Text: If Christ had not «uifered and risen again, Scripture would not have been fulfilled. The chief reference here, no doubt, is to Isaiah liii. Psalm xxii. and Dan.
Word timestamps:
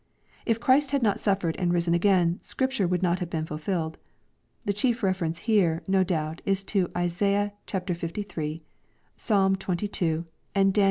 If 0.47 0.59
Christ 0.59 0.89
had 0.89 1.03
not 1.03 1.17
«uifered 1.17 1.55
and 1.59 1.71
risen 1.71 1.93
again, 1.93 2.39
Scripture 2.41 2.87
would 2.87 3.03
not 3.03 3.19
have 3.19 3.29
been 3.29 3.45
fulfilled. 3.45 3.99
The 4.65 4.73
chief 4.73 5.03
reference 5.03 5.37
here, 5.45 5.83
no 5.87 6.03
doubt, 6.03 6.41
is 6.43 6.63
to 6.73 6.89
Isaiah 6.97 7.53
liii. 7.67 8.61
Psalm 9.15 9.55
xxii. 9.63 10.23
and 10.55 10.73
Dan. 10.73 10.79